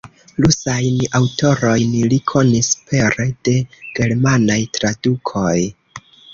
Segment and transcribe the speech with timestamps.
[0.43, 3.55] Rusajn aŭtorojn li konis pere de
[4.01, 5.57] germanaj tradukoj.